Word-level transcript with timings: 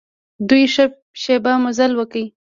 دوی 0.49 0.63
ښه 0.73 0.85
شېبه 1.21 1.53
مزل 1.63 1.91
وکړ. 1.95 2.23